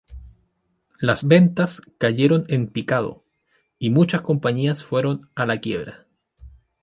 Las 0.99 1.27
ventas 1.27 1.79
cayeron 1.99 2.45
en 2.47 2.65
picado, 2.69 3.23
y 3.77 3.91
muchas 3.91 4.21
compañías 4.21 4.83
fueron 4.83 5.29
a 5.35 5.45
la 5.45 5.59
quiebra. 5.59 6.07